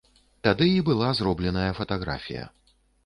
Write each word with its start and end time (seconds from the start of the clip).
Тады 0.47 0.67
і 0.77 0.79
была 0.87 1.11
зробленая 1.19 1.67
фатаграфія. 1.81 2.51